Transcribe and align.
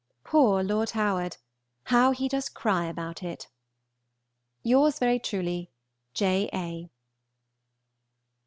Poor 0.23 0.63
Lord 0.63 0.89
Howard! 0.97 1.37
How 1.83 2.09
he 2.09 2.27
does 2.27 2.49
cry 2.49 2.85
about 2.85 3.21
it! 3.21 3.49
Yours 4.63 4.97
very 4.97 5.19
truly, 5.19 5.69
J. 6.15 6.49
A. 6.51 6.89